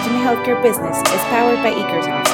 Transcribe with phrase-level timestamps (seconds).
[0.00, 2.30] Imagine Healthcare Business is powered by Ekersoft.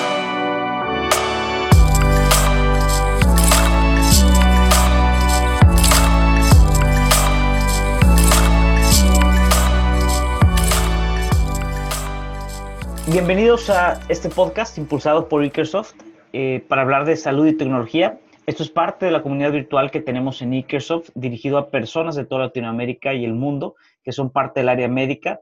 [13.11, 15.95] Bienvenidos a este podcast impulsado por Ekersoft
[16.33, 18.21] eh, para hablar de salud y tecnología.
[18.47, 22.25] Esto es parte de la comunidad virtual que tenemos en Ekersoft, dirigido a personas de
[22.25, 23.75] toda Latinoamérica y el mundo
[24.05, 25.41] que son parte del área médica.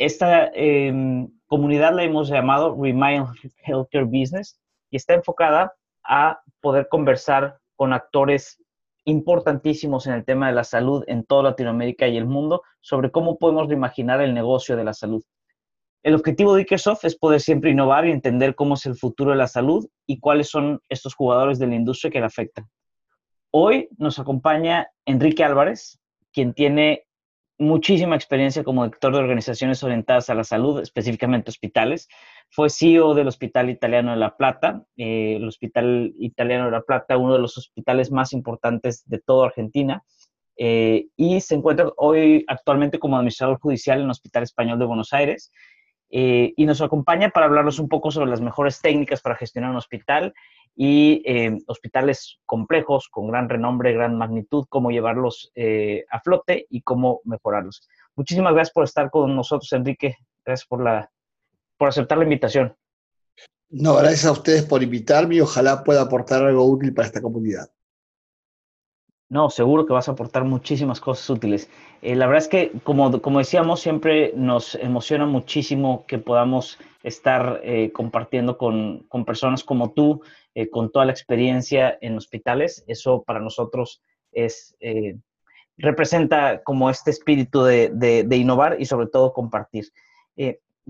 [0.00, 3.26] Esta em, comunidad la hemos llamado Remind
[3.62, 8.64] Healthcare Business y está enfocada a poder conversar con actores
[9.04, 13.36] importantísimos en el tema de la salud en toda Latinoamérica y el mundo sobre cómo
[13.36, 15.22] podemos reimaginar el negocio de la salud.
[16.02, 19.36] El objetivo de Ikersoft es poder siempre innovar y entender cómo es el futuro de
[19.36, 22.70] la salud y cuáles son estos jugadores de la industria que la afectan.
[23.50, 26.00] Hoy nos acompaña Enrique Álvarez,
[26.32, 27.04] quien tiene
[27.60, 32.08] muchísima experiencia como director de organizaciones orientadas a la salud, específicamente hospitales.
[32.48, 37.18] Fue CEO del Hospital Italiano de La Plata, eh, el Hospital Italiano de La Plata,
[37.18, 40.02] uno de los hospitales más importantes de toda Argentina.
[40.56, 45.12] Eh, y se encuentra hoy actualmente como administrador judicial en el Hospital Español de Buenos
[45.12, 45.52] Aires.
[46.12, 49.76] Eh, y nos acompaña para hablarnos un poco sobre las mejores técnicas para gestionar un
[49.76, 50.34] hospital
[50.74, 56.82] y eh, hospitales complejos con gran renombre, gran magnitud, cómo llevarlos eh, a flote y
[56.82, 57.88] cómo mejorarlos.
[58.16, 60.16] Muchísimas gracias por estar con nosotros, Enrique.
[60.44, 61.10] Gracias por, la,
[61.76, 62.74] por aceptar la invitación.
[63.68, 67.70] No, gracias a ustedes por invitarme y ojalá pueda aportar algo útil para esta comunidad.
[69.30, 71.70] No, seguro que vas a aportar muchísimas cosas útiles.
[72.02, 77.60] Eh, la verdad es que, como, como decíamos, siempre nos emociona muchísimo que podamos estar
[77.62, 80.20] eh, compartiendo con, con, personas como tú,
[80.56, 82.82] eh, con toda la experiencia en hospitales.
[82.88, 84.76] Eso para nosotros es,
[85.76, 89.86] representa como este espíritu de, de, de, innovar y sobre todo compartir.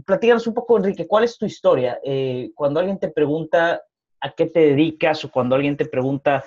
[0.06, 2.00] platícanos un poco, Enrique, ¿cuál es tu historia?
[2.54, 3.82] cuando alguien te pregunta
[4.18, 6.44] a qué te dedicas o cuando alguien te pregunta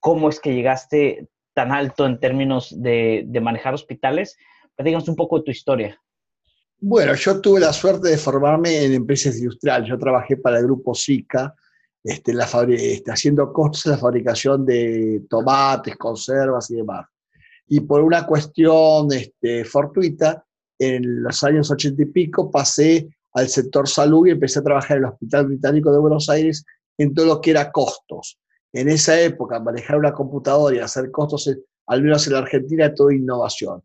[0.00, 4.36] cómo es que llegaste tan alto en términos de, manejar hospitales.
[4.74, 6.00] Platícanos un poco de tu historia.
[6.78, 9.88] Bueno, yo tuve la suerte de formarme en empresas industriales.
[9.88, 11.54] Yo trabajé para el grupo SICA,
[12.02, 17.06] este, la este, haciendo costos en la fabricación de tomates, conservas y demás.
[17.68, 20.44] Y por una cuestión este, fortuita,
[20.78, 25.04] en los años ochenta y pico pasé al sector salud y empecé a trabajar en
[25.04, 26.64] el Hospital Británico de Buenos Aires
[26.96, 28.38] en todo lo que era costos
[28.72, 31.50] en esa época manejar una computadora y hacer costos,
[31.86, 33.82] al menos en la Argentina, todo innovación.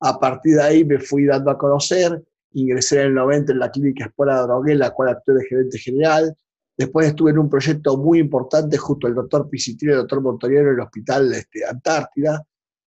[0.00, 2.22] A partir de ahí me fui dando a conocer,
[2.52, 6.36] ingresé en el 90 en la clínica Espola Drogué, la cual actué de gerente general.
[6.76, 10.68] Después estuve en un proyecto muy importante junto al doctor Pisitino y el doctor Montoriero
[10.68, 12.44] en el Hospital este, Antártida.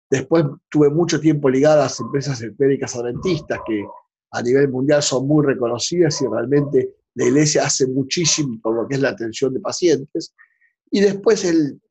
[0.09, 3.85] Después tuve mucho tiempo ligado a las empresas médicas adventistas que
[4.31, 8.95] a nivel mundial son muy reconocidas y realmente la iglesia hace muchísimo por lo que
[8.95, 10.33] es la atención de pacientes.
[10.91, 11.81] Y después, el,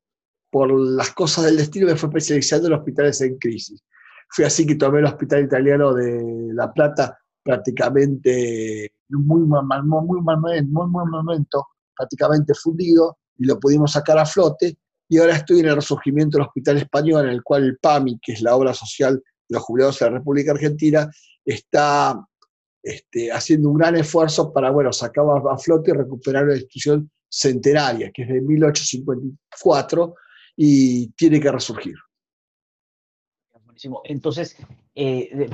[0.51, 3.83] por las cosas del destino, me fue especializando en hospitales en crisis.
[4.31, 10.39] Fue así que tomé el Hospital Italiano de La Plata prácticamente muy mal, muy, mal,
[10.41, 14.79] muy, muy momento, prácticamente fundido, y lo pudimos sacar a flote.
[15.09, 18.33] Y ahora estoy en el resurgimiento del Hospital Español, en el cual el PAMI, que
[18.33, 21.11] es la obra social de los jubilados de la República Argentina,
[21.45, 22.19] está
[22.83, 28.11] este, haciendo un gran esfuerzo para, bueno, sacar a flote y recuperar la institución centenaria,
[28.13, 30.15] que es de 1854,
[30.57, 31.97] y tiene que resurgir.
[33.65, 34.03] Buenísimo.
[34.05, 34.57] Entonces,
[34.95, 35.51] eh,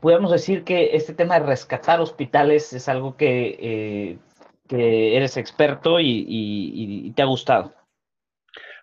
[0.00, 4.18] podemos decir que este tema de rescatar hospitales es algo que, eh,
[4.66, 7.74] que eres experto y, y, te ha gustado.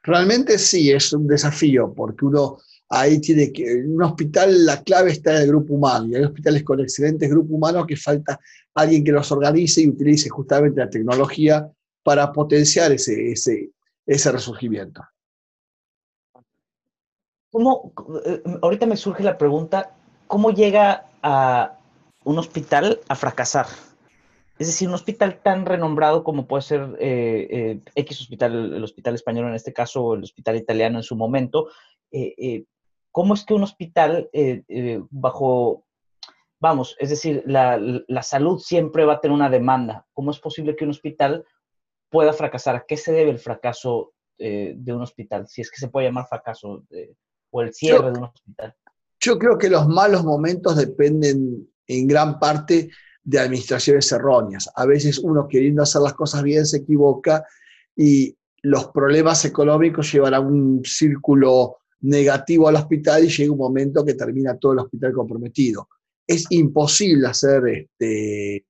[0.04, 2.60] Realmente sí, es un desafío, porque uno
[2.90, 6.24] ahí tiene que, en un hospital la clave está en el grupo humano, y hay
[6.24, 8.40] hospitales con excelentes grupos humanos que falta
[8.76, 11.68] alguien que los organice y utilice justamente la tecnología
[12.08, 13.72] para potenciar ese, ese,
[14.06, 15.04] ese resurgimiento.
[17.52, 17.92] ¿Cómo,
[18.26, 19.94] eh, ahorita me surge la pregunta,
[20.26, 21.78] ¿cómo llega a
[22.24, 23.66] un hospital a fracasar?
[24.58, 29.16] Es decir, un hospital tan renombrado como puede ser eh, eh, X hospital, el Hospital
[29.16, 31.68] Español en este caso, o el Hospital Italiano en su momento,
[33.12, 34.30] ¿cómo es que un hospital
[35.10, 35.84] bajo,
[36.62, 40.06] vamos, es decir, la, la, salud siempre va a tener una demanda?
[40.14, 41.44] ¿Cómo es posible que un hospital
[42.10, 42.76] pueda fracasar?
[42.76, 45.48] ¿A qué se debe el fracaso eh, de un hospital?
[45.48, 46.84] Si es que se puede llamar fracaso
[47.52, 48.76] o el cierre de un hospital.
[49.20, 52.90] Yo creo que los malos momentos dependen en gran parte
[53.24, 54.70] de administraciones erróneas.
[54.76, 57.46] A veces uno queriendo hacer las cosas bien se equivoca
[57.96, 64.06] y los problemas económicos llevan a un círculo negativo al hospital y llega un momento
[64.06, 65.90] que termina todo el hospital comprometido.
[66.28, 68.66] es imposible hacer este,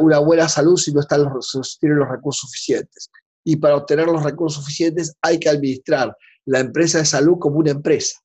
[0.00, 3.10] una buena salud si no están los, tienen los recursos suficientes.
[3.44, 7.72] Y para obtener los recursos suficientes hay que administrar la empresa de salud como una
[7.72, 8.20] empresa.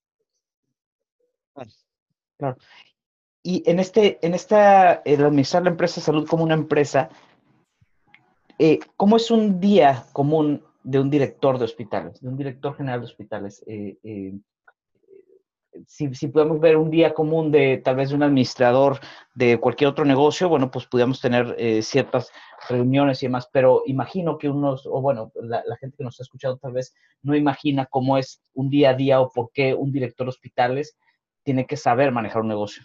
[2.37, 2.57] Claro.
[3.43, 7.09] Y en este, en esta, el administrar la empresa de salud como una empresa,
[8.59, 13.01] eh, ¿cómo es un día común de un director de hospitales, de un director general
[13.01, 13.63] de hospitales?
[13.65, 14.33] Eh, eh,
[15.87, 18.99] si, podemos ver un día común de tal vez un administrador
[19.35, 22.31] de cualquier otro negocio, bueno, pues podríamos tener ciertas
[22.69, 26.23] reuniones y demás, pero imagino que unos, o bueno, la, la, gente que nos ha
[26.23, 29.91] escuchado tal vez no imagina cómo es un día a día o por qué un
[29.91, 30.95] director de hospitales
[31.43, 32.83] tiene que saber manejar un negocio.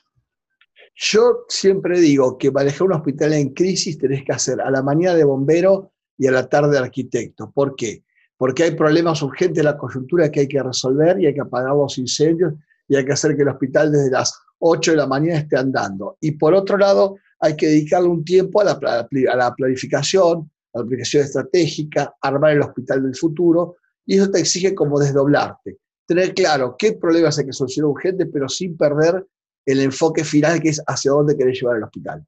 [0.94, 5.14] Yo siempre digo que manejar un hospital en crisis tenés que hacer a la mañana
[5.14, 7.50] de bombero y a la tarde de arquitecto.
[7.50, 8.02] ¿Por qué?
[8.38, 11.74] Porque hay problemas urgentes de la coyuntura que hay que resolver y hay que apagar
[11.74, 12.54] los incendios
[12.88, 16.16] y hay que hacer que el hospital desde las 8 de la mañana esté andando.
[16.20, 20.78] Y por otro lado, hay que dedicarle un tiempo a la, a la planificación, a
[20.78, 26.34] la aplicación estratégica, armar el hospital del futuro, y eso te exige como desdoblarte tener
[26.34, 29.26] claro qué problemas hay que solucionar urgente, pero sin perder
[29.66, 32.24] el enfoque final que es hacia dónde querés llevar el hospital.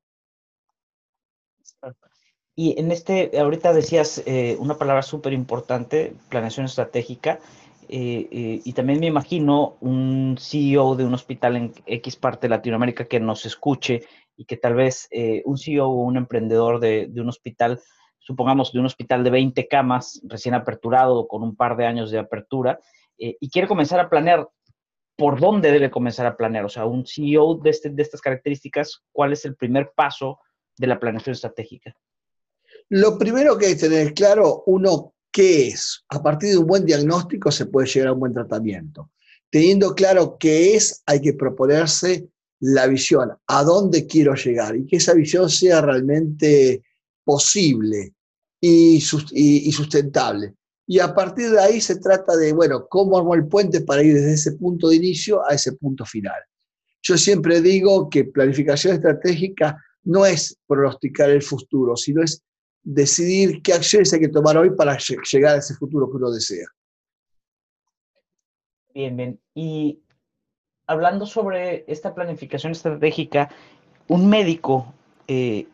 [2.57, 7.39] Y en este, ahorita decías eh, una palabra súper importante, planeación estratégica,
[7.89, 12.51] eh, eh, y también me imagino un CEO de un hospital en X parte de
[12.51, 14.03] Latinoamérica que nos escuche
[14.37, 15.09] y que tal vez
[15.45, 17.81] un CEO o un emprendedor de, un hospital,
[18.19, 22.21] supongamos de un hospital de 20 camas recién aperturado con un par de años de
[22.21, 22.79] apertura,
[23.19, 24.49] eh, y quiere comenzar a planear,
[25.17, 26.65] ¿por dónde debe comenzar a planear?
[26.65, 30.39] O sea, un CEO de, este, de estas características, ¿cuál es el primer paso
[30.77, 31.95] de la planeación estratégica?
[32.89, 36.05] Lo primero que hay que tener claro, uno, ¿qué es?
[36.09, 39.11] A partir de un buen diagnóstico se puede llegar a un buen tratamiento.
[39.51, 42.29] Teniendo claro qué es, hay que proponerse
[42.61, 46.83] la visión, a dónde quiero llegar y que esa visión sea realmente
[47.25, 48.15] posible
[48.61, 50.55] y, sustentable.
[50.87, 54.15] Y a partir de ahí se trata de, bueno, cómo armo el puente para ir
[54.15, 56.41] desde ese punto de inicio a ese punto final.
[57.03, 62.43] Yo siempre digo que planificación estratégica no es pronosticar el futuro, sino es
[62.91, 66.67] decidir qué acciones hay que tomar hoy para llegar a ese futuro que uno desea.
[68.95, 69.41] Bien, bien.
[69.55, 70.01] Y
[70.87, 73.51] hablando sobre esta planificación estratégica,
[74.09, 74.95] un médico
[75.27, 75.67] eh,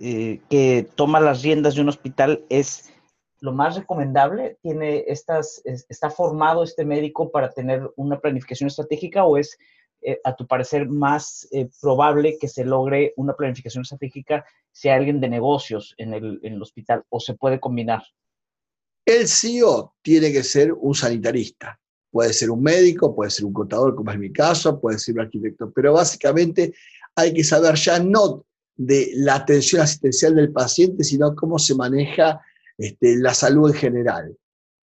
[0.00, 2.92] eh, que toma las riendas de un hospital es
[3.40, 4.58] lo más recomendable?
[4.62, 9.58] ¿Tiene estas, ¿Está formado este médico para tener una planificación estratégica o es,
[10.02, 14.98] eh, a tu parecer, más eh, probable que se logre una planificación estratégica si hay
[14.98, 18.02] alguien de negocios en el, en el hospital o se puede combinar?
[19.04, 21.78] El CEO tiene que ser un sanitarista.
[22.10, 25.20] Puede ser un médico, puede ser un contador, como es mi caso, puede ser un
[25.22, 26.74] arquitecto, pero básicamente
[27.14, 28.44] hay que saber ya no
[28.76, 32.40] de la atención asistencial del paciente, sino cómo se maneja
[32.78, 34.36] este, la salud en general.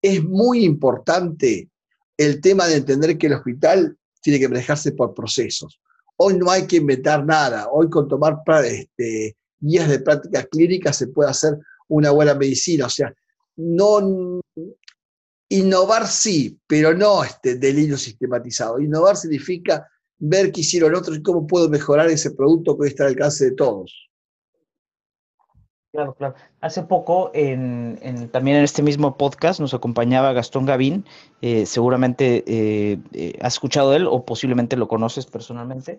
[0.02, 1.70] Es muy importante
[2.16, 3.96] el tema de entender que el hospital
[4.26, 5.78] tiene que manejarse por procesos.
[6.16, 7.68] Hoy no hay que inventar nada.
[7.70, 11.56] Hoy con tomar este, guías de prácticas clínicas se puede hacer
[11.86, 12.86] una buena medicina.
[12.86, 13.14] O sea,
[13.54, 14.40] no
[15.48, 18.80] innovar sí, pero no este delirio sistematizado.
[18.80, 19.86] Innovar significa
[20.18, 23.52] ver qué hicieron otros y cómo puedo mejorar ese producto que está al alcance de
[23.52, 24.05] todos.
[25.96, 26.34] Claro, claro.
[26.60, 31.06] Hace poco, en, también en este mismo podcast, nos acompañaba Gastón Gavín.
[31.40, 35.98] Eh, seguramente eh, eh, has escuchado él o posiblemente lo conoces personalmente.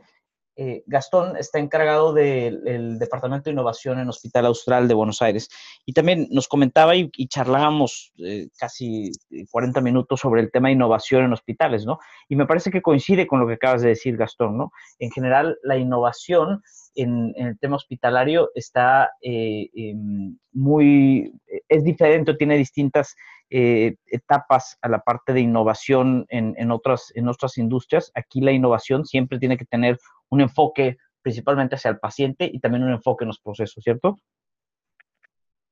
[0.60, 5.50] Eh, Gastón está encargado del Departamento de Innovación en Hospital Austral de Buenos Aires.
[5.86, 9.12] Y también nos comentaba y, charlábamos eh, casi
[9.52, 12.00] 40 minutos sobre el tema de innovación en hospitales, ¿no?
[12.28, 14.72] Y me parece que coincide con lo que acabas de decir, Gastón, ¿no?
[14.98, 16.64] En general, la innovación
[16.96, 21.32] en, el tema hospitalario está eh, em, muy,
[21.70, 23.16] es diferente, tiene distintas
[23.50, 28.12] etapas a la parte de innovación en, otras, en otras industrias.
[28.14, 29.98] Aquí la innovación siempre tiene que tener
[30.30, 34.18] un enfoque principalmente hacia el paciente y también un enfoque en los procesos, ¿cierto?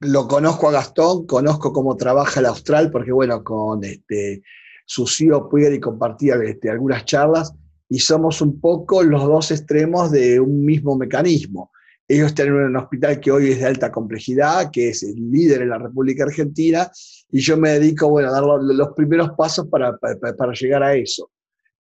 [0.01, 4.43] Lo conozco a Gastón, conozco cómo trabaja el Austral, porque bueno, con este,
[4.85, 7.53] su CEO y compartía este, algunas charlas
[7.87, 11.71] y somos un poco los dos extremos de un mismo mecanismo.
[12.07, 15.69] Ellos tienen un hospital que hoy es de alta complejidad, que es el líder en
[15.69, 16.91] la República Argentina,
[17.31, 21.31] y yo me dedico bueno, a dar los, primeros pasos para, para llegar a eso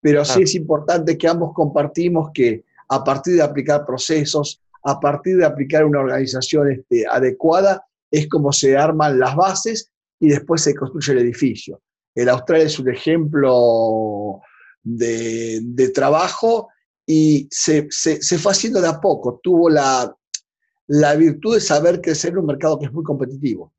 [0.04, 5.38] pero sí es importante que ambos compartimos que a partir de aplicar procesos, a partir
[5.38, 10.74] de aplicar una organización este, adecuada, es como se arman las bases y después se
[10.74, 11.80] construye el edificio.
[12.14, 14.42] El Austral es un ejemplo
[14.82, 16.68] de, trabajo
[17.06, 17.88] y se,
[18.38, 20.14] fue haciendo de a poco, tuvo la,
[20.86, 23.72] la virtud de saber crecer en un mercado que es muy competitivo.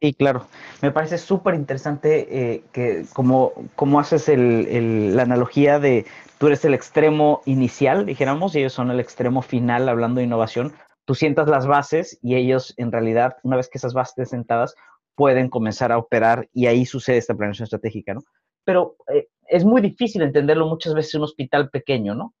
[0.00, 0.46] Sí, claro.
[0.82, 6.04] Me parece súper interesante eh, que como, como haces el, la analogía de
[6.38, 10.74] tú eres el extremo inicial, dijéramos, y ellos son el extremo final hablando de innovación.
[11.06, 14.74] Tú sientas las bases y ellos en realidad, una vez que esas bases estén sentadas,
[15.14, 18.20] pueden comenzar a operar y ahí sucede esta planeación estratégica, ¿no?
[18.64, 22.34] Pero eh, es muy difícil entenderlo muchas veces en un hospital pequeño, ¿no?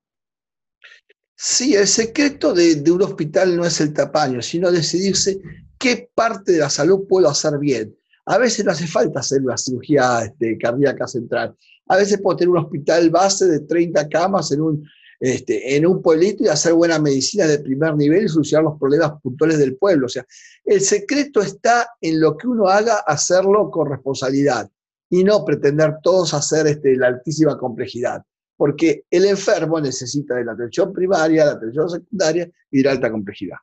[1.38, 5.38] Sí, el secreto de, un hospital no es el tamaño, sino decidirse
[5.78, 7.94] qué parte de la salud puedo hacer bien.
[8.24, 11.54] A veces no hace falta hacer una cirugía este, cardíaca central.
[11.88, 14.88] A veces puedo tener un hospital base de 30 camas en un,
[15.20, 19.12] este, en un pueblito y hacer buena medicina de primer nivel y solucionar los problemas
[19.22, 20.06] puntuales del pueblo.
[20.06, 20.26] O sea,
[20.64, 24.70] el secreto está en lo que uno haga, hacerlo con responsabilidad
[25.10, 28.22] y no pretender todos hacer este, la altísima complejidad.
[28.56, 33.10] Porque el enfermo necesita de la atención primaria, la atención secundaria y de la alta
[33.10, 33.58] complejidad.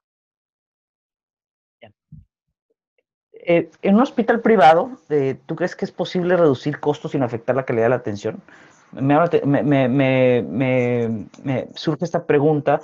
[3.46, 7.54] Eh, en un hospital privado, eh, ¿tú crees que es posible reducir costos sin afectar
[7.56, 8.42] la calidad de la atención?
[8.94, 9.18] Me,
[11.76, 12.80] surge esta pregunta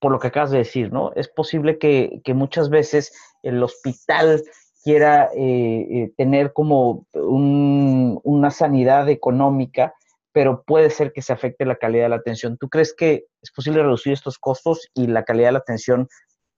[0.00, 1.12] por lo que acabas de decir, ¿no?
[1.14, 3.12] Es posible que, muchas veces
[3.42, 4.42] el hospital
[4.82, 9.92] quiera eh, tener como una sanidad económica,
[10.38, 12.56] pero puede ser que se afecte la calidad de la atención.
[12.58, 16.06] ¿Tú crees que es posible reducir estos costos y la calidad de la atención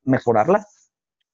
[0.04, 0.66] mejorarla?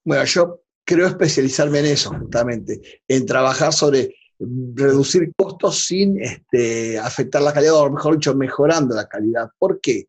[0.04, 7.42] Bueno, yo creo especializarme en eso, justamente, en trabajar sobre reducir costos sin este, afectar
[7.42, 9.48] la calidad, o mejor dicho, mejorando la calidad.
[9.58, 10.06] ¿Por qué?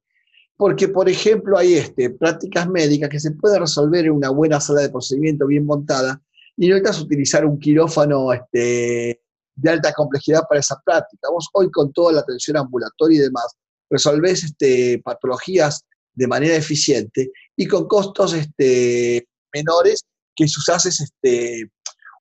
[0.55, 4.81] Porque, por ejemplo, hay este, prácticas médicas que se pueden resolver en una buena sala
[4.81, 6.21] de procedimiento bien montada
[6.55, 9.23] y no necesitas utilizar un quirófano este,
[9.57, 11.29] de alta complejidad para esa práctica.
[11.31, 13.55] Vos hoy con toda la atención ambulatoria y demás,
[13.89, 15.83] resolvés este, patologías
[16.13, 21.71] de manera eficiente y con costos este, menores que si usas este,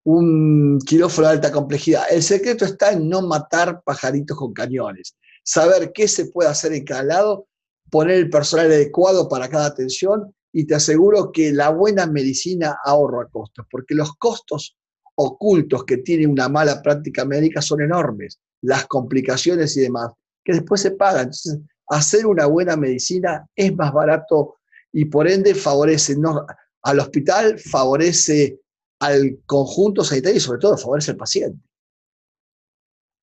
[0.05, 2.05] un quirófano de alta complejidad.
[2.11, 6.85] El secreto está en no matar pajaritos con cañones, saber qué se puede hacer en
[6.85, 7.49] cada lado,
[7.91, 13.29] poner el personal adecuado para cada atención y te aseguro que la buena medicina ahorra
[13.31, 14.77] costos, porque los costos
[15.17, 20.13] ocultos que tiene una mala práctica médica son enormes, las complicaciones y demás,
[20.45, 21.25] que después se pagan.
[21.25, 21.59] Entonces,
[21.89, 24.57] hacer una buena medicina es más barato
[24.93, 26.47] y por ende favorece no,
[26.83, 28.61] al hospital, favorece
[29.01, 31.61] al conjunto sanitario y sobre todo favorece al paciente.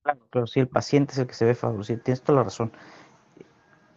[0.04, 2.72] Claro, pero sí, el paciente es el que se ve favorecido, tienes toda la razón.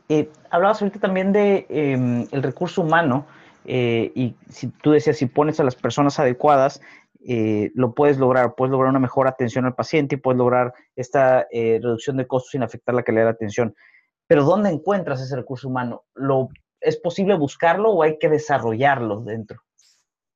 [0.08, 3.26] Eh, hablabas ahorita también de em, recurso humano
[3.64, 6.80] eh, y si tú decías, si pones a las personas adecuadas,
[7.28, 11.46] eh, lo puedes lograr, puedes lograr una mejor atención al paciente y puedes lograr esta
[11.50, 13.74] reducción de costos sin afectar la calidad de la atención.
[14.28, 16.04] Pero ¿dónde encuentras ese recurso humano?
[16.14, 16.48] ¿Lo
[16.80, 19.60] ¿Es posible buscarlo o hay que desarrollarlo dentro?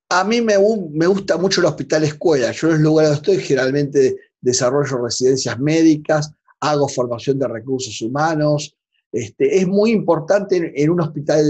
[0.09, 2.51] A mí me, gusta mucho el hospital escuela.
[2.51, 8.75] Yo en el lugar donde estoy generalmente desarrollo residencias médicas, hago formación de recursos humanos.
[9.13, 11.45] Este, es muy importante en, un hospital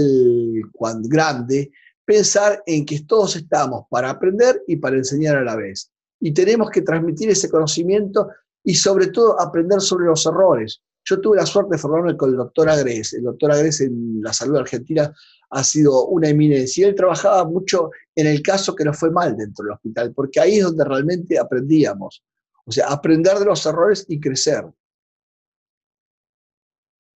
[1.04, 1.72] grande
[2.04, 5.90] pensar en que todos estamos para aprender y para enseñar a la vez.
[6.20, 8.28] Y tenemos que transmitir ese conocimiento
[8.64, 10.80] y sobre todo aprender sobre los errores.
[11.04, 13.12] Yo tuve la suerte de formarme con el doctor Agres.
[13.12, 15.12] El doctor Agres en la salud argentina
[15.50, 16.86] ha sido una eminencia.
[16.86, 20.58] Él trabajaba mucho en el caso que nos fue mal dentro del hospital, porque ahí
[20.58, 22.22] es donde realmente aprendíamos.
[22.64, 24.64] O sea, aprender de los errores y crecer.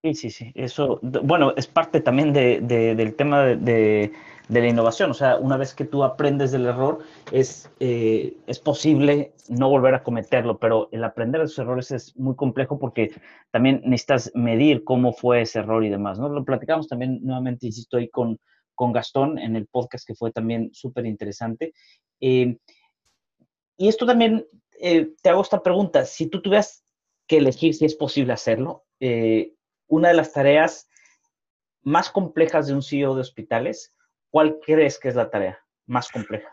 [0.03, 0.53] Sí, sí, sí.
[0.55, 4.13] Eso, bueno, es parte también del tema de,
[4.49, 5.11] de la innovación.
[5.11, 7.01] O sea, una vez que tú aprendes del error,
[7.33, 12.17] es, eh, es posible no volver a cometerlo, pero el aprender de esos errores es
[12.17, 13.11] muy complejo porque
[13.51, 16.29] también necesitas medir cómo fue ese error y demás, ¿no?
[16.29, 18.39] Lo platicamos también nuevamente, insisto, ahí con,
[18.75, 21.73] con Gastón en el podcast que fue también súper interesante.
[22.21, 22.59] Eh,
[23.77, 24.47] y esto también,
[24.81, 26.85] eh, te hago esta pregunta, si tú tuvieras
[27.27, 28.85] que elegir si es posible hacerlo,
[29.89, 30.89] una de las tareas
[31.83, 33.96] más complejas de un CEO de hospitales
[34.37, 36.47] ¿Cuál crees que es la tarea más compleja?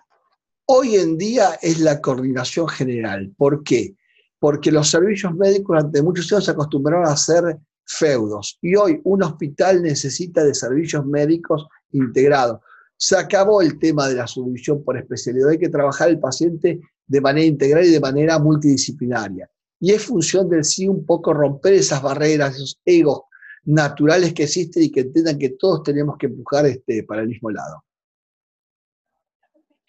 [0.67, 3.33] Hoy en día es la coordinación general.
[3.35, 3.97] ¿Por qué?
[4.39, 9.23] Porque los servicios médicos durante muchos años se acostumbraron a hacer feudos y hoy un
[9.23, 12.61] hospital necesita de servicios médicos integrados.
[12.95, 17.19] Se acabó el tema de la subdivisión por especialidad, hay que trabajar el paciente de
[17.19, 19.49] manera integral y de manera multidisciplinaria.
[19.81, 23.23] Y es función del sí un poco romper esas barreras, esos egos
[23.65, 27.49] naturales que existen y que entiendan que todos tenemos que empujar este, para el mismo
[27.49, 27.83] lado.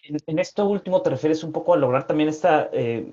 [0.03, 3.13] En, esto último te refieres un poco a lograr también esta, eh,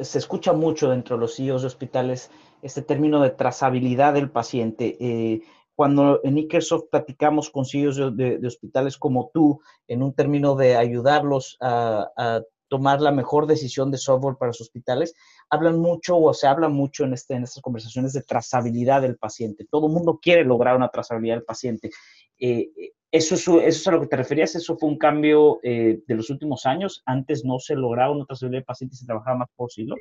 [0.00, 2.30] se escucha mucho dentro de los CEOs de hospitales
[2.62, 4.96] este término de trazabilidad del paciente.
[5.00, 5.42] Eh,
[5.74, 11.56] cuando en Ikersoft platicamos con CEOs de, hospitales como tú, en un término de ayudarlos
[11.60, 15.14] a, tomar la mejor decisión de software para los hospitales,
[15.50, 19.66] hablan mucho o se habla mucho en, este, en estas conversaciones de trazabilidad del paciente.
[19.70, 21.90] Todo el mundo quiere lograr una trazabilidad del paciente.
[22.38, 22.70] Eh,
[23.10, 24.54] ¿eso, es, ¿Eso es a lo que te referías?
[24.54, 27.02] ¿Eso fue un cambio eh, de los últimos años?
[27.06, 29.98] ¿Antes no se lograba una trazabilidad del paciente y se trabajaba más por silos?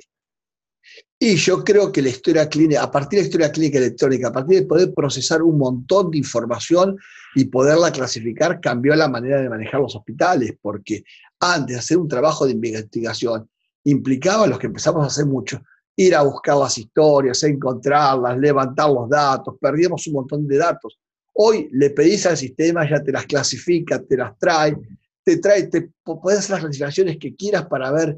[1.19, 4.31] Y yo creo que la historia clínica, a partir de la historia clínica electrónica, a
[4.31, 6.97] partir de poder procesar un montón de información
[7.35, 11.03] y poderla clasificar, cambió la manera de manejar los hospitales, porque
[11.39, 13.49] antes de hacer un trabajo de investigación
[13.89, 15.61] implicaba, los que empezamos a hacer mucho,
[15.95, 20.99] ir a buscar las historias, encontrarlas, levantar los datos, perdíamos un montón de datos.
[21.33, 24.75] Hoy le pedís al sistema, ya te las clasifica, te las trae,
[25.23, 28.17] te trae, te puedes hacer las clasificaciones que quieras para ver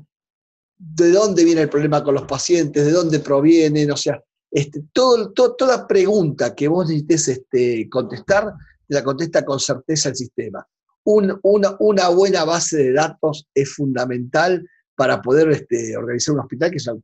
[0.77, 4.21] de dónde viene el problema con los pacientes, de dónde provienen, o sea,
[4.51, 8.53] este, todo, toda pregunta que vos necesites este, contestar,
[8.87, 10.65] la contesta con certeza el sistema.
[11.03, 11.37] una,
[11.79, 14.65] una, buena base de datos es fundamental
[14.99, 16.99] para poder este, organizar un hospital, que es una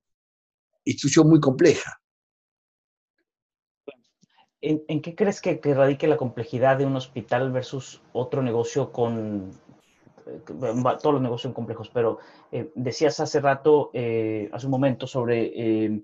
[0.84, 1.98] institución muy compleja.
[4.60, 9.54] ¿En, qué crees que, que radique la complejidad de un hospital versus otro negocio con
[11.00, 12.20] todos los negocios son complejos, pero
[12.52, 16.02] eh, decías hace rato, eh, hace un momento, sobre eh,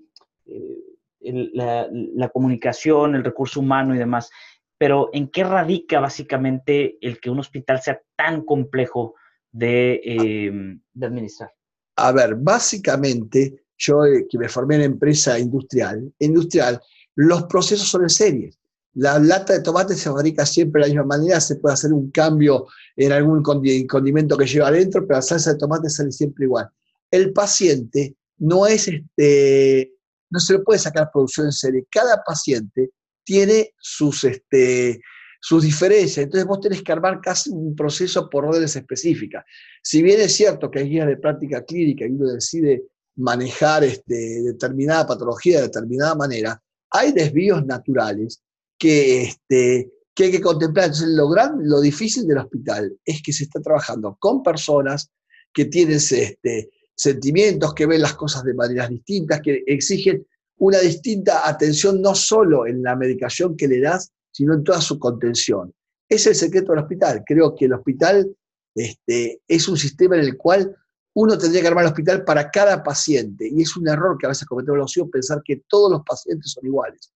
[1.20, 4.30] la, comunicación, el recurso humano y demás,
[4.78, 9.14] pero ¿en qué radica básicamente el que un hospital sea tan complejo
[9.50, 11.50] de administrar?
[11.96, 16.80] A ver, básicamente, yo que me formé en empresa industrial, industrial,
[17.14, 18.58] los procesos son en series.
[18.94, 22.10] La lata de tomate se fabrica siempre de la misma manera, se puede hacer un
[22.10, 26.68] cambio en algún condimento que lleva adentro, pero la salsa de tomate sale siempre igual.
[27.10, 29.92] El paciente no es este,
[30.30, 31.86] no se le puede sacar producción en serie.
[31.90, 32.90] Cada paciente
[33.24, 35.00] tiene sus, este,
[35.44, 39.44] sus diferencias, entonces vos tenés que armar casi un proceso por órdenes específicas.
[39.82, 42.84] Si bien es cierto que hay guías de práctica clínica y uno decide
[43.16, 48.40] manejar este, determinada patología de determinada manera, hay desvíos naturales
[48.78, 50.84] que, este, que hay que contemplar.
[50.86, 51.28] Entonces, lo,
[51.58, 55.10] lo difícil del hospital es que se está trabajando con personas
[55.52, 60.24] que tienen este, sentimientos, que ven las cosas de maneras distintas, que exigen
[60.58, 64.98] una distinta atención no solo en la medicación que le das, sino en toda su
[64.98, 65.72] contención.
[66.08, 67.22] Es el secreto del hospital.
[67.24, 68.34] Creo que el hospital
[68.74, 70.76] este, es un sistema en el cual
[71.14, 73.48] uno tendría que armar el hospital para cada paciente.
[73.48, 76.52] Y es un error que a veces cometemos los ciudadanos pensar que todos los pacientes
[76.52, 77.12] son iguales.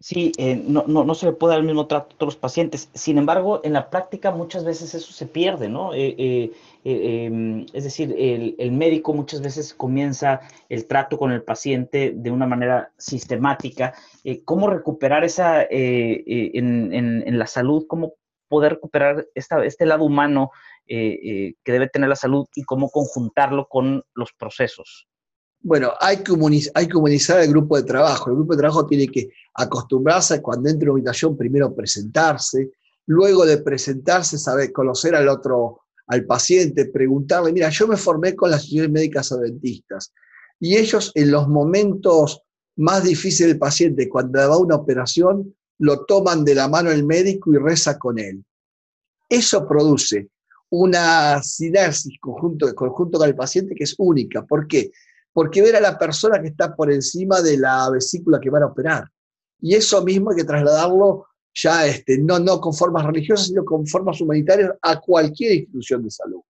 [0.00, 2.40] Sí, eh, no, no, no, se le puede dar el mismo trato a todos los
[2.40, 2.88] pacientes.
[2.94, 5.92] Sin embargo, en la práctica muchas veces eso se pierde, ¿no?
[5.92, 6.52] Eh, eh,
[6.84, 12.46] em, es decir, el, médico muchas veces comienza el trato con el paciente de una
[12.46, 13.94] manera sistemática.
[14.44, 18.14] ¿Cómo recuperar esa, en, en, la salud, cómo
[18.48, 20.50] poder recuperar esta, este lado humano
[20.86, 25.07] que debe tener la salud y cómo conjuntarlo con los procesos?
[25.60, 28.30] Bueno, hay que, humanizar, hay que humanizar el grupo de trabajo.
[28.30, 32.70] El grupo de trabajo tiene que acostumbrarse a cuando entre a una habitación primero presentarse,
[33.06, 38.50] luego de presentarse, saber conocer al otro, al paciente, preguntarle, mira, yo me formé con
[38.50, 40.12] las instituciones médicas adventistas
[40.60, 42.42] y ellos en los momentos
[42.76, 47.52] más difíciles del paciente, cuando va una operación, lo toman de la mano el médico
[47.52, 48.44] y reza con él.
[49.28, 50.28] Eso produce
[50.70, 54.44] una sinergia conjunto, conjunto con el paciente que es única.
[54.44, 54.90] ¿Por qué?
[55.38, 58.66] Porque ver a la persona que está por encima de la vesícula que van a
[58.66, 59.08] operar.
[59.60, 63.86] Y eso mismo hay que trasladarlo ya este, no, no con formas religiosas, sino con
[63.86, 66.40] formas humanitarias a cualquier institución de salud.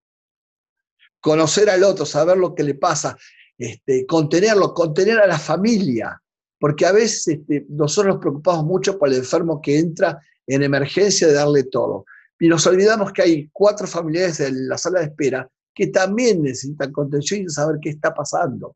[1.20, 3.14] Conocer al otro, saber lo que le pasa,
[3.58, 6.18] este, contenerlo, contener a la familia,
[6.58, 11.26] porque a veces este, nosotros nos preocupamos mucho por el enfermo que entra en emergencia
[11.26, 12.06] de darle todo.
[12.40, 15.46] Y nos olvidamos que hay cuatro familiares en la sala de espera
[15.78, 18.74] que también necesitan contención y saber qué está pasando.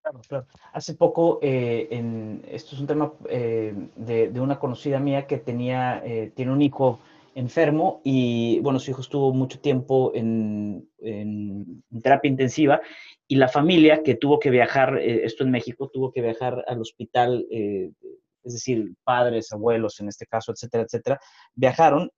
[0.00, 0.46] Claro, claro.
[0.72, 6.02] Hace poco, eh, en, esto es un tema eh, de, una conocida mía que tenía,
[6.06, 7.00] eh, tiene un hijo
[7.34, 12.80] enfermo y, bueno, su hijo estuvo mucho tiempo en, en, terapia intensiva
[13.28, 17.46] y la familia que tuvo que viajar, esto en México, tuvo que viajar al hospital,
[17.50, 21.20] es decir, padres, abuelos en este caso, etcétera, etcétera,
[21.54, 22.10] viajaron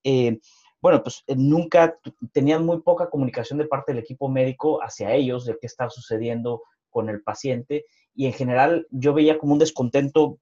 [0.83, 1.97] bueno, pues eh, nunca
[2.33, 6.63] tenían muy poca comunicación de parte del equipo médico hacia ellos de qué estaba sucediendo
[6.91, 10.39] con el paciente y en general yo veía como un descontento,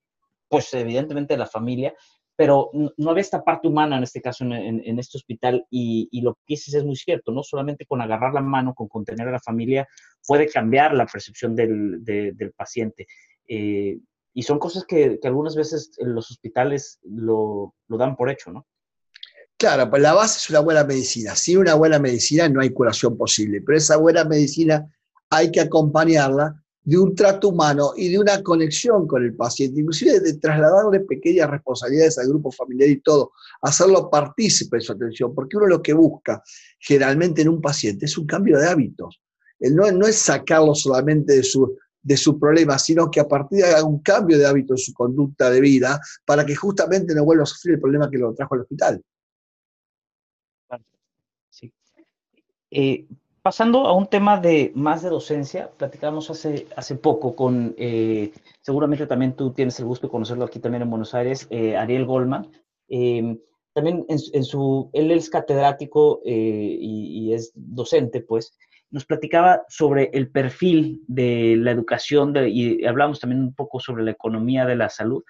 [0.49, 1.95] pues evidentemente de la familia,
[2.37, 6.55] pero no, había esta parte humana en este caso en, este hospital y, lo que
[6.55, 9.87] dices es muy cierto, no solamente con agarrar la mano, con contener a la familia,
[10.27, 13.07] puede cambiar la percepción del, paciente.
[13.47, 13.99] Eh,
[14.33, 18.67] y son cosas que, algunas veces los hospitales lo dan por hecho, ¿no?
[19.61, 21.37] Claro, pues la base es una buena medicina.
[21.37, 24.89] Sin una buena medicina no hay curación posible, pero esa buena medicina
[25.29, 30.19] hay que acompañarla de un trato humano y de una conexión con el paciente, inclusive
[30.21, 35.59] de trasladarle pequeñas responsabilidades al grupo familiar y todo, hacerlo partícipe de su atención, porque
[35.59, 36.43] uno lo que busca
[36.79, 39.21] generalmente en un paciente es un cambio de hábitos.
[39.59, 43.83] No, no es sacarlo solamente de su, de su problema, sino que a partir de
[43.83, 47.47] un cambio de hábito en su conducta de vida para que justamente no vuelva a
[47.47, 49.05] sufrir el problema que lo trajo al hospital.
[51.51, 51.73] Sí.
[52.71, 53.07] Eh,
[53.43, 59.07] pasando a un tema de más de docencia, platicamos hace, hace poco con, eh, seguramente
[59.07, 62.51] también tú tienes el gusto de conocerlo aquí también en Buenos Aires, eh, Ariel Goldman.
[62.89, 63.39] Em,
[63.73, 68.59] también en, su, él es catedrático eh, y, es docente, pues,
[68.91, 74.11] nos platicaba sobre el perfil de la educación y hablamos también un poco sobre la
[74.11, 75.23] economía de la salud.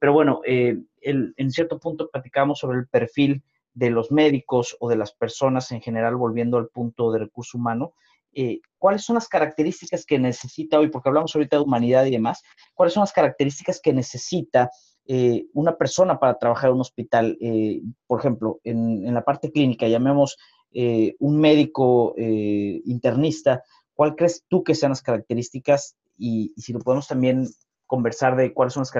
[0.00, 3.42] pero bueno, en cierto punto platicamos sobre el perfil
[3.80, 7.94] de los médicos o de las personas en general, volviendo al punto de recurso humano,
[8.34, 12.42] eh, ¿cuáles son las características que necesita hoy, porque hablamos ahorita de humanidad y demás,
[12.74, 14.70] cuáles son las características que necesita
[15.06, 17.38] eh, una persona para trabajar en un hospital?
[17.40, 20.36] Eh, por ejemplo, en, la parte clínica, llamemos
[21.18, 25.96] un médico internista, ¿cuál crees tú que sean las características?
[26.22, 27.48] y si lo podemos también
[27.90, 28.92] conversar de cuáles son las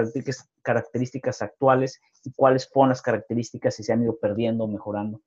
[0.61, 5.21] características, actuales y cuáles fueron las características y se han ido perdiendo o mejorando.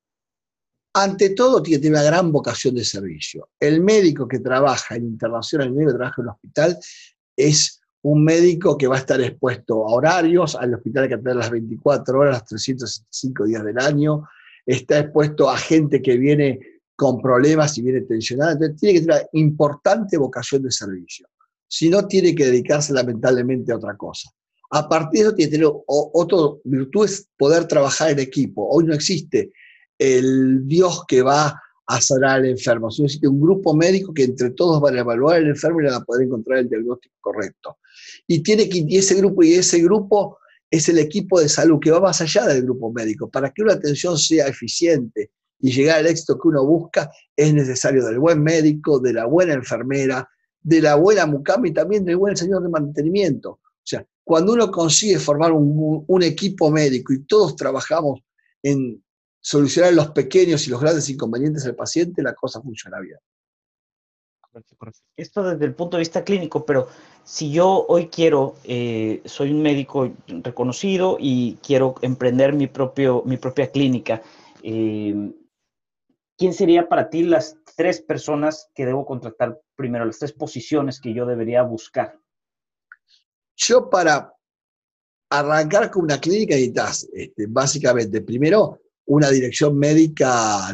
[0.93, 3.49] Ante todo, tiene que una gran vocación de servicio.
[3.59, 6.79] El médico que trabaja en internación, el médico que trabaja en el hospital,
[7.35, 11.49] es un médico que va a estar expuesto a horarios, al hospital que atender las
[11.49, 14.29] 24 horas, los 365 días del año,
[14.63, 16.59] está expuesto a gente que viene
[16.95, 21.27] con problemas y viene tensionada, entonces tiene que tener una importante vocación de servicio
[21.67, 24.29] si no tiene que dedicarse lamentablemente a otra cosa.
[24.71, 28.67] A partir de eso tiene que tener otra virtud, es poder trabajar en equipo.
[28.69, 29.51] Hoy no existe
[29.97, 34.51] el Dios que va a sanar al enfermo, sino existe un grupo médico que entre
[34.51, 37.77] todos van a evaluar al enfermo y van a poder encontrar el diagnóstico correcto.
[38.27, 41.91] Y, tiene que, y ese grupo y ese grupo es el equipo de salud que
[41.91, 43.29] va más allá del grupo médico.
[43.29, 48.03] Para que una atención sea eficiente y llegar al éxito que uno busca, es necesario
[48.03, 50.27] del buen médico, de la buena enfermera,
[50.65, 53.51] de la buena mucama y también del buen señor de mantenimiento.
[53.51, 58.21] O sea, cuando uno consigue formar un, equipo médico y todos trabajamos
[58.63, 59.03] en
[59.39, 63.19] solucionar los pequeños y los grandes inconvenientes del paciente, la cosa funciona bien.
[65.15, 66.87] Esto desde el punto de vista clínico, pero
[67.23, 73.37] si yo hoy quiero, eh, soy un médico reconocido y quiero emprender mi, propio, mi
[73.37, 74.23] propia clínica,
[74.63, 75.31] eh,
[76.37, 81.13] ¿quién sería para ti las tres personas que debo contratar primero, las tres posiciones que
[81.13, 82.17] yo debería buscar?
[83.55, 84.33] Yo para
[85.29, 90.73] arrancar con una clínica necesitas, este, básicamente, primero, una dirección médica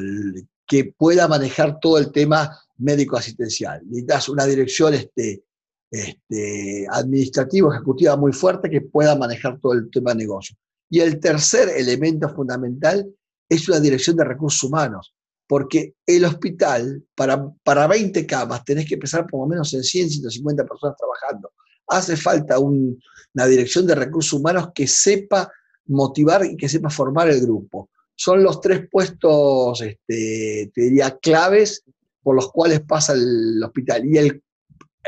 [0.65, 3.82] que pueda manejar todo el tema médico asistencial.
[3.86, 5.43] Necesitas una dirección este,
[5.91, 10.56] este, administrativa, ejecutiva muy fuerte que pueda manejar todo el tema de negocio.
[10.89, 13.08] Y el tercer elemento fundamental
[13.47, 15.13] es una dirección de recursos humanos
[15.51, 20.09] porque el hospital, para, para 20 camas, tenés que empezar por lo menos en 100,
[20.09, 21.51] 150 personas trabajando.
[21.87, 25.51] Hace falta una dirección de recursos humanos que sepa
[25.87, 27.89] motivar y que sepa formar el grupo.
[28.15, 31.83] Son los tres puestos, este, te diría, claves
[32.23, 34.05] por los cuales pasa el hospital.
[34.05, 34.41] Y el,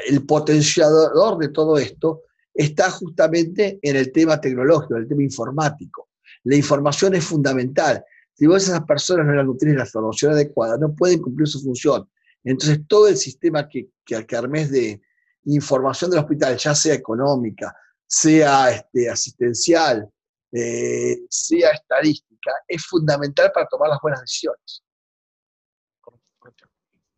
[0.10, 6.10] el potenciador de todo esto está justamente en el tema tecnológico, en el tema informático.
[6.44, 8.04] La información es fundamental.
[8.34, 12.10] Si vos esas personas no tienen la formación adecuada, no pueden cumplir su función.
[12.44, 15.02] Entonces, todo el sistema que, que, que de
[15.46, 17.76] información del hospital, ya sea económica,
[18.08, 20.10] sea este, asistencial,
[20.52, 24.84] eh, sea estadística, es fundamental para tomar las buenas decisiones.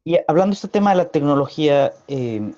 [0.04, 2.54] Y hablando de este tema de la tecnología, eh,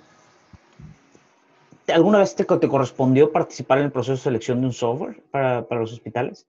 [1.88, 5.65] ¿alguna vez te, te, correspondió participar en el proceso de selección de un software para,
[5.65, 6.46] para los hospitales?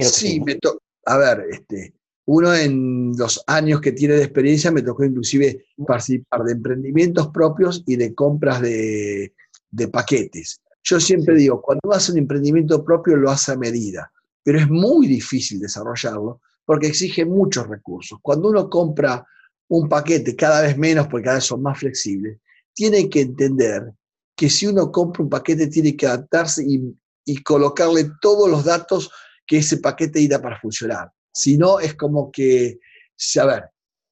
[0.00, 0.58] Sí, me
[1.06, 1.94] a ver, este,
[2.26, 7.82] uno en los años que tiene de experiencia me tocó inclusive participar de emprendimientos propios
[7.86, 9.32] y de compras de,
[9.92, 10.60] paquetes.
[10.82, 14.10] Yo siempre digo, cuando uno hace un emprendimiento propio lo hace a medida,
[14.42, 18.18] pero es muy difícil desarrollarlo porque exige muchos recursos.
[18.20, 19.24] Cuando uno compra
[19.68, 22.38] un paquete, cada vez menos porque cada vez son más flexibles,
[22.74, 23.92] tiene que entender
[24.36, 26.94] que si uno compra un paquete tiene que adaptarse y
[27.28, 29.10] y colocarle todos los datos
[29.48, 31.10] que ese paquete irá para funcionar.
[31.32, 32.78] Si no, es como que,
[33.40, 33.64] a ver,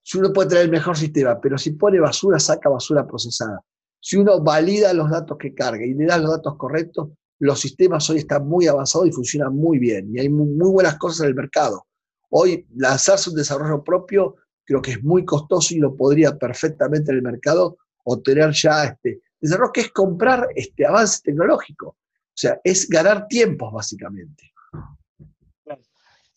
[0.02, 3.60] si uno puede traer el mejor sistema, pero si pone basura, saca basura procesada.
[4.00, 8.08] Si uno valida los datos que carga y le da los datos correctos, los sistemas
[8.08, 10.10] hoy están muy avanzados y funcionan muy bien.
[10.14, 11.86] Y hay muy, buenas cosas en el mercado.
[12.30, 17.18] Hoy lanzarse un desarrollo propio creo que es muy costoso y lo podría perfectamente en
[17.18, 21.88] el mercado obtener ya este desarrollo, que es comprar este avance tecnológico.
[21.88, 24.50] O sea, es ganar tiempos básicamente.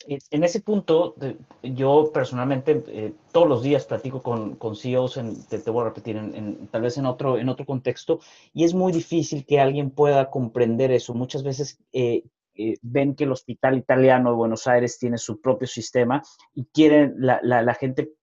[0.10, 1.16] En ese punto,
[1.62, 6.18] yo personalmente eh, todos los días platico con, con CEOs, en, te, voy a repetir,
[6.18, 8.20] en, tal vez en otro, en otro contexto,
[8.52, 11.14] y es muy difícil que alguien pueda comprender eso.
[11.14, 12.24] Muchas veces eh,
[12.56, 16.24] eh, ven que el hospital italiano de Buenos Aires tiene su propio sistema
[16.56, 18.14] y quieren, la, la, la gente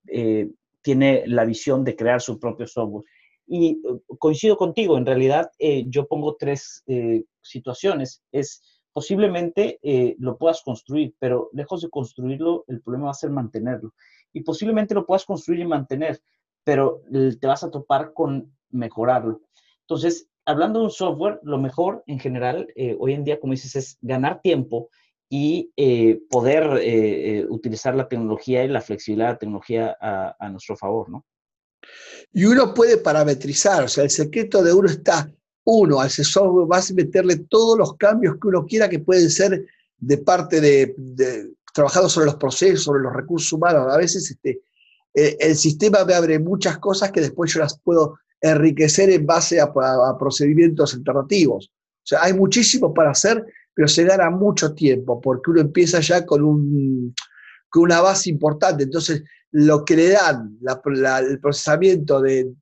[0.83, 3.05] tiene la visión de crear su propio software.
[3.47, 3.81] Y
[4.19, 5.53] coincido contigo, en realidad
[5.87, 6.85] yo pongo tres
[7.43, 8.23] situaciones.
[8.33, 13.29] Es posiblemente eh, lo puedas construir, pero lejos de construirlo, el problema va a ser
[13.29, 13.93] mantenerlo.
[14.33, 16.23] Y posiblemente lo puedas construir y mantener,
[16.65, 17.03] pero
[17.39, 19.43] te vas a topar con mejorarlo.
[19.83, 23.77] Entonces, hablando de un software, lo mejor en general eh, hoy en día, como dices,
[23.77, 24.89] es ganar tiempo
[25.29, 30.75] y eh, poder utilizar la tecnología y la flexibilidad de la tecnología a, a nuestro
[30.75, 31.27] favor, ¿no?
[32.33, 35.31] Y uno puede parametrizar, o sea, el secreto de uno está
[35.67, 39.31] uno a ese software, vas a meterle todos los cambios que uno quiera que pueden
[39.31, 39.67] ser
[39.99, 40.95] de parte de,
[41.75, 43.93] trabajando sobre los procesos, sobre los recursos humanos.
[43.93, 44.61] A veces este,
[45.13, 49.73] el, sistema me abre muchas cosas que después yo las puedo enriquecer en base a,
[50.19, 51.67] procedimientos alternativos.
[51.69, 56.25] O sea, hay muchísimo para hacer, pero se gana mucho tiempo porque uno empieza ya
[56.25, 57.13] con, un,
[57.69, 58.85] con una base importante.
[58.85, 62.53] Entonces, lo que le dan el procesamiento de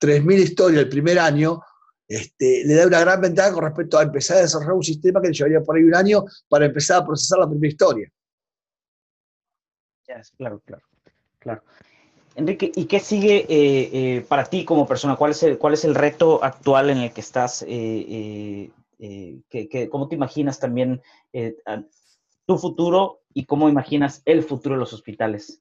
[0.00, 1.60] 3.000 historias el primer año,
[2.08, 5.28] este, le da una gran ventaja con respecto a empezar a desarrollar un sistema que
[5.28, 8.10] le llevaría por ahí un año para empezar a procesar la primera historia.
[10.36, 10.82] claro, claro,
[11.38, 11.62] claro.
[12.36, 15.16] Enrique, ¿y qué sigue eh, eh, para ti como persona?
[15.16, 17.64] ¿Cuál es, el, ¿Cuál es el reto actual en el que estás?
[17.66, 18.70] Eh,
[19.90, 21.00] ¿Cómo te imaginas también
[22.44, 25.60] tu futuro y cómo imaginas el futuro de los hospitales?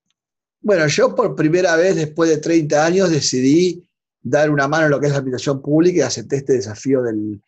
[0.61, 3.87] Bueno, yo por primera vez después de 30 años decidí
[4.25, 7.39] dar una mano en lo que es la habitación pública y acepté este desafío del,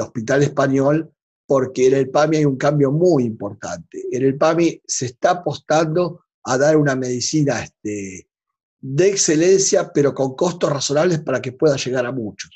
[0.00, 1.10] Hospital Español,
[1.46, 4.04] porque en el PAMI hay un cambio muy importante.
[4.12, 8.28] En el PAMI se está apostando a dar una medicina este,
[8.80, 12.50] de excelencia, pero con costos razonables para que pueda llegar a muchos.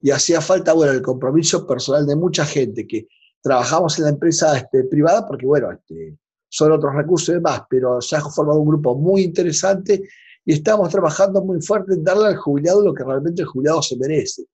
[0.00, 3.06] Y hacía falta, bueno, el compromiso personal de mucha gente que
[3.40, 8.00] trabajamos en la empresa este, privada, porque, bueno, este, son otros recursos y demás, pero
[8.00, 10.02] se ha formado un grupo muy interesante
[10.46, 13.96] y estamos trabajando muy fuerte en darle al jubilado lo que realmente el jubilado se
[13.96, 14.44] merece.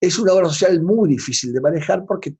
[0.00, 2.34] Es una obra social muy difícil de manejar porque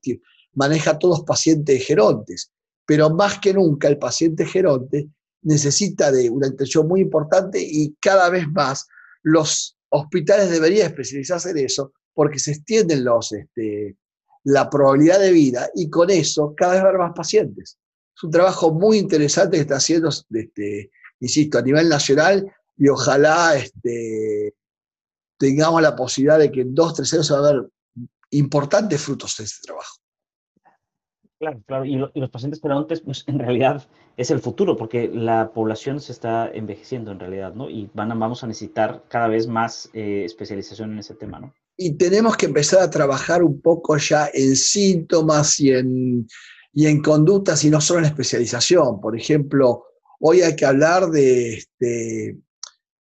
[0.53, 2.51] maneja a todos pacientes gerontes,
[2.85, 5.09] pero más que nunca el paciente geronte
[5.43, 8.87] necesita de una atención muy importante y cada vez más
[9.21, 13.95] los hospitales deberían especializarse en eso porque se extienden los, este,
[14.43, 17.77] la probabilidad de vida y con eso cada vez haber más pacientes.
[18.15, 23.55] Es un trabajo muy interesante que está haciendo, este, insisto, a nivel nacional y ojalá
[23.55, 24.53] este,
[25.37, 27.69] tengamos la posibilidad de que en dos, tres años se va a ver
[28.31, 29.97] importantes frutos de este trabajo.
[31.39, 31.85] Claro, claro.
[31.85, 36.49] Y, los pacientes perontes, pues en realidad es el futuro, porque la población se está
[36.49, 37.69] envejeciendo en realidad, ¿no?
[37.69, 41.53] Y van vamos a necesitar cada vez más eh, especialización en ese tema, ¿no?
[41.75, 46.27] Y tenemos que empezar a trabajar un poco ya en síntomas y en,
[46.71, 49.01] y en conductas y no solo en especialización.
[49.01, 49.83] Por ejemplo,
[50.19, 52.37] hoy hay que hablar de, este,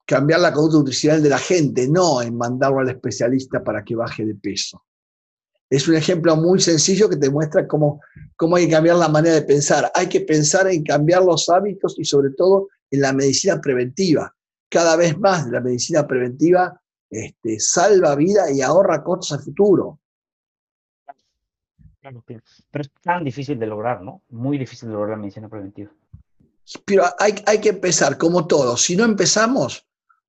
[0.07, 4.25] cambiar la conducta nutricional de la gente, no en mandarlo al especialista para que baje
[4.25, 4.85] de peso.
[5.69, 8.01] Es un ejemplo muy sencillo que te muestra cómo,
[8.37, 9.90] cómo hay que cambiar la manera de pensar.
[9.95, 14.33] Hay que pensar en cambiar los hábitos y sobre todo en la medicina preventiva.
[14.69, 19.99] Cada vez más la medicina preventiva este, salva vida y ahorra costos al futuro.
[22.01, 22.42] Claro, claro.
[22.71, 24.23] Pero es tan difícil de lograr, ¿no?
[24.29, 25.90] Muy difícil de lograr la medicina preventiva.
[26.85, 28.77] Pero hay, hay que empezar, como todo.
[28.77, 29.86] Si no empezamos,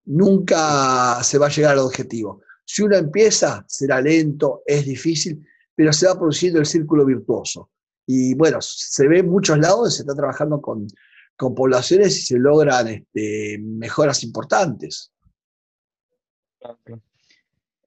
[0.08, 2.42] nunca se va a llegar al objetivo.
[2.66, 7.70] Si uno empieza, será lento, es difícil, pero se va produciendo el círculo virtuoso.
[8.06, 10.88] Y bueno, se ve en muchos lados, se está trabajando con,
[11.38, 15.12] poblaciones y se logran este, mejoras importantes.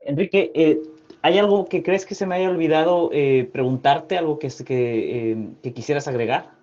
[0.01, 0.81] Enrique, eh,
[1.23, 5.75] ¿hay algo que crees que se me haya olvidado eh, preguntarte, algo que, eh, que,
[5.75, 6.59] quisieras agregar?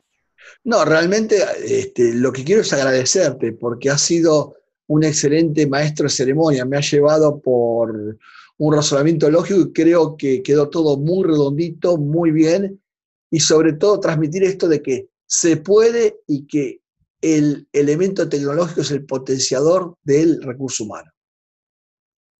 [0.64, 4.56] No, realmente este, lo que quiero es agradecerte porque ha sido
[4.88, 8.18] un excelente maestro de ceremonia, me ha llevado por
[8.58, 12.82] un razonamiento lógico y creo que quedó todo muy redondito, muy bien,
[13.30, 16.82] y sobre todo transmitir esto de que se puede y que
[17.22, 21.12] el elemento tecnológico es el potenciador del recurso humano.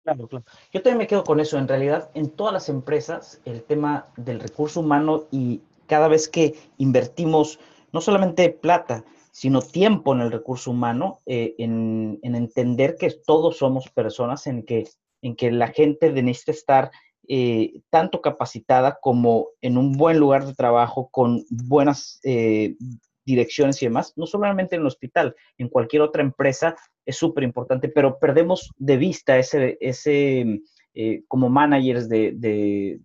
[0.04, 0.46] Claro, claro.
[0.72, 1.58] Yo también me quedo con eso.
[1.58, 6.56] En realidad, en todas las empresas, el tema del recurso humano y cada vez que
[6.78, 7.60] invertimos
[7.92, 9.04] no solamente plata,
[9.38, 14.90] sino tiempo en el recurso humano, eh, en, entender que todos somos personas, en que,
[15.22, 16.92] en que la gente necesita estar
[17.28, 22.78] eh, tanto capacitada como en un buen lugar de trabajo, con buenas eh,
[23.26, 27.90] direcciones y demás, no solamente en el hospital, en cualquier otra empresa es súper importante,
[27.90, 30.62] pero perdemos de vista ese, ese
[31.28, 33.00] como managers de, de,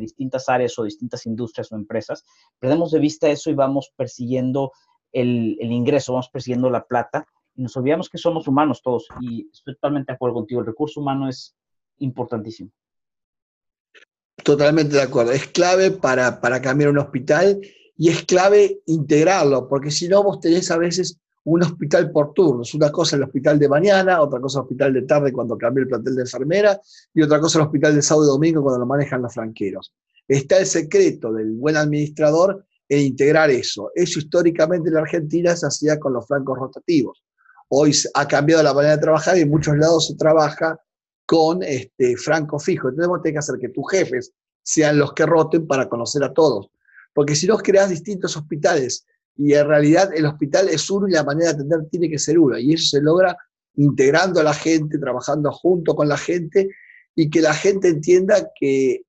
[0.00, 2.24] distintas áreas o distintas industrias o empresas,
[2.58, 4.72] perdemos de vista eso y vamos persiguiendo
[5.14, 9.74] el, ingreso, vamos persiguiendo la plata y nos olvidamos que somos humanos todos y estoy
[9.74, 11.54] totalmente de acuerdo contigo, el recurso humano es
[11.98, 12.70] importantísimo.
[14.42, 17.60] Totalmente de acuerdo, es clave para, para cambiar un hospital
[17.96, 22.74] y es clave integrarlo, porque si no vos tenés a veces un hospital por turnos,
[22.74, 25.88] una cosa el hospital de mañana, otra cosa el hospital de tarde cuando cambia el
[25.88, 26.80] plantel de enfermera
[27.14, 29.94] y otra cosa el hospital de sábado y domingo cuando lo manejan los franqueros.
[30.26, 33.90] Está el secreto del buen administrador en integrar eso.
[33.94, 37.22] Eso históricamente en la Argentina se hacía con los francos rotativos.
[37.68, 40.78] Hoy ha cambiado la manera de trabajar y en muchos lados se trabaja
[41.26, 42.88] con este franco fijo.
[42.88, 46.70] Entonces vos que hacer que tus jefes sean los que roten para conocer a todos
[47.14, 51.24] porque si no creas distintos hospitales y en realidad el hospital es uno y la
[51.24, 52.58] manera de atender tiene que ser uno.
[52.58, 53.36] Y eso se logra
[53.76, 56.68] integrando a la gente, trabajando junto con la gente
[57.14, 59.02] y que la gente entienda que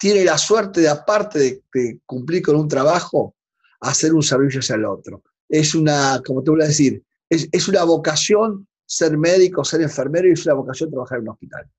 [0.00, 3.36] tiene la suerte de, aparte de, cumplir con un trabajo,
[3.80, 5.22] hacer un servicio hacia el otro.
[5.46, 10.26] Es una, como te voy a decir, es, es una vocación ser médico, ser enfermero
[10.26, 11.70] y es una vocación trabajar en un hospital.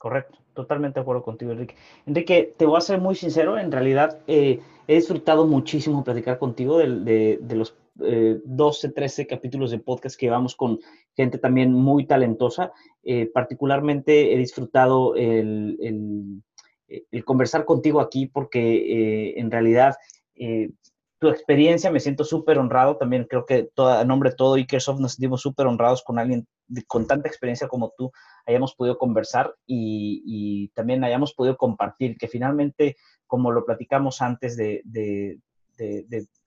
[0.00, 1.74] Correcto totalmente de acuerdo contigo, Enrique.
[2.06, 6.78] Enrique, te voy a ser muy sincero, en realidad eh, he disfrutado muchísimo platicar contigo
[6.78, 10.80] de, los 12, eh, 13 capítulos de podcast que llevamos con
[11.16, 12.72] gente también muy talentosa.
[13.02, 19.94] Eh, particularmente he disfrutado el, el, conversar contigo aquí porque en realidad
[21.20, 22.96] tu experiencia, me siento súper honrado.
[22.96, 26.46] También creo que a nombre de todo Ikersoft nos sentimos súper honrados con alguien
[26.86, 28.10] con tanta experiencia como tú
[28.46, 34.82] hayamos podido conversar y, también hayamos podido compartir, que finalmente, como lo platicamos antes de,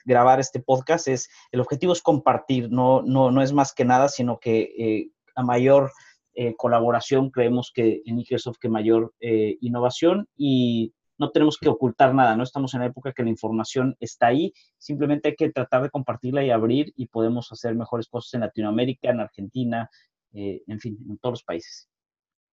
[0.06, 4.08] grabar este podcast, es el objetivo es compartir, no, no, no es más que nada,
[4.10, 5.92] sino que eh, a mayor
[6.36, 12.16] eh, colaboración creemos que en Ikersoft que mayor eh, innovación y no tenemos que ocultar
[12.16, 15.84] nada, no estamos en la época que la información está ahí, simplemente hay que tratar
[15.84, 19.90] de compartirla y abrir y podemos hacer mejores cosas en Latinoamérica, en Argentina,
[20.34, 21.88] eh, en fin, en todos los países.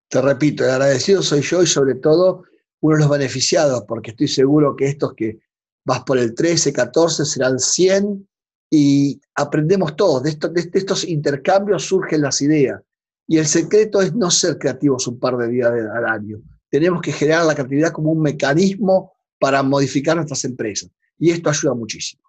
[0.08, 2.44] Te repito, el agradecido soy yo y sobre todo
[2.80, 5.38] uno de los beneficiados, porque estoy seguro que estos que
[5.84, 8.28] vas por el 13, 14 serán 100
[8.70, 10.22] y aprendemos todos.
[10.22, 12.80] De, de estos intercambios surgen las ideas.
[13.26, 16.40] Y el secreto es no ser creativos un par de días al año.
[16.68, 20.90] Tenemos que generar la creatividad como un mecanismo para modificar nuestras empresas.
[21.18, 22.22] Y esto ayuda muchísimo.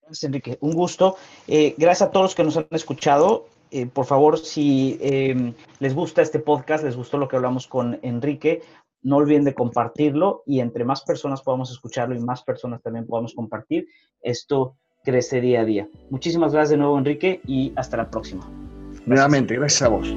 [0.00, 0.58] Gracias, Enrique.
[0.60, 1.16] Un gusto.
[1.46, 3.46] Eh, gracias a todos los que nos han escuchado.
[3.72, 7.98] Eh, por favor, si em, les gusta este podcast, les gustó lo que hablamos con
[8.02, 8.60] Enrique,
[9.02, 13.32] no olviden de compartirlo y entre más personas podamos escucharlo y más personas también podamos
[13.34, 13.88] compartir,
[14.20, 15.88] esto crece día a día.
[16.10, 18.46] Muchísimas gracias de nuevo, Enrique, y hasta la próxima.
[19.06, 20.14] Nuevamente, gracias a vos.